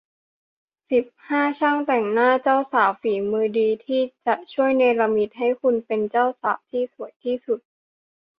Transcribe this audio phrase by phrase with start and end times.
[0.91, 7.59] สิบห้า ช่างแต่งหน้าเจ้าสาว ฝีมือดี ที่จะช่วยเนรมิตให้คุณเป็นเจ้าสาวที่สวยที่สุด